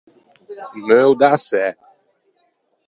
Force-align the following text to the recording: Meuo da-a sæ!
Meuo 0.85 1.11
da-a 1.19 1.37
sæ! 1.47 1.63